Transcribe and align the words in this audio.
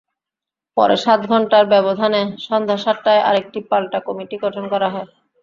পরে 0.77 0.95
সাত 0.97 1.21
ঘণ্টার 1.27 1.63
ব্যবধানে 1.73 2.21
সন্ধ্যা 2.45 2.77
সাতটায় 2.77 3.21
আরেকটি 3.21 3.59
পাল্টা 3.69 3.99
কমিটি 4.07 4.35
গঠন 4.43 4.65
করা 4.73 4.87
হয়। 4.93 5.07